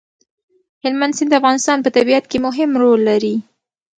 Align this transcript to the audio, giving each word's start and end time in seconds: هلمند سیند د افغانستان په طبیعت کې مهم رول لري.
هلمند 0.83 1.13
سیند 1.17 1.29
د 1.31 1.33
افغانستان 1.41 1.77
په 1.81 1.89
طبیعت 1.97 2.25
کې 2.31 2.37
مهم 2.47 2.71
رول 2.81 2.99
لري. 3.09 3.35